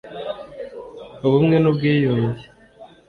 [1.25, 2.45] ubumwe n’ubwiyunge